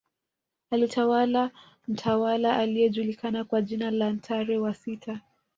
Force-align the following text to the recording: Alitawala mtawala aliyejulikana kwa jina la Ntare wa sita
Alitawala 0.71 1.51
mtawala 1.87 2.57
aliyejulikana 2.57 3.43
kwa 3.43 3.61
jina 3.61 3.91
la 3.91 4.11
Ntare 4.11 4.57
wa 4.57 4.73
sita 4.73 5.21